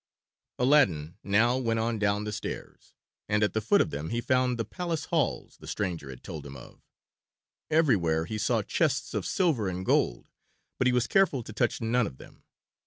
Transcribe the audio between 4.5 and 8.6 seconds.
the palace halls the stranger had told him of. Everywhere he